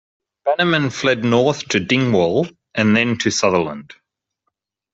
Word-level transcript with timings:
Bannerman 0.45 0.89
fled 0.89 1.23
north 1.23 1.65
to 1.67 1.79
Dingwall 1.79 2.47
and 2.73 2.97
then 2.97 3.19
to 3.19 3.29
Sutherland. 3.29 3.93